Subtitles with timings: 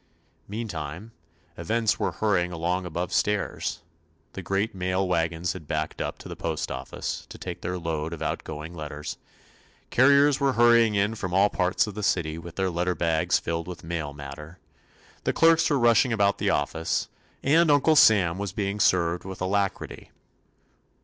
[0.47, 1.11] Meantime
[1.59, 3.83] events were hurrying along above stairs;
[4.33, 8.11] the great mail wagons had backed up to the post office to take their load
[8.11, 9.19] of outgoing letters,
[9.91, 13.67] carriers were hurrying in from all parts of the city with their letter bags filled
[13.67, 14.57] with mail matter,
[15.23, 17.07] the 19 THE ADVENTURES OF clerks were rushing about the office,
[17.43, 20.09] and Uncle Sam was being served with alacrity.